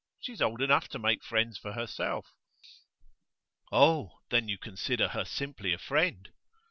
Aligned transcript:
She's 0.19 0.41
old 0.41 0.63
enough 0.63 0.87
to 0.89 0.97
make 0.97 1.23
friends 1.23 1.59
for 1.59 1.73
herself.' 1.73 2.33
'Oh, 3.71 4.17
then 4.31 4.47
you 4.49 4.57
consider 4.57 5.09
her 5.09 5.25
simply 5.25 5.73
a 5.73 5.77
friend? 5.77 6.29